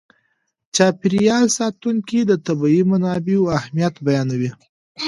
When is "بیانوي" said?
4.05-4.51